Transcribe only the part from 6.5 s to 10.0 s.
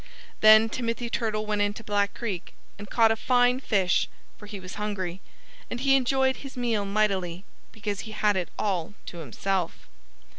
meal mightily, because he had it all to himself.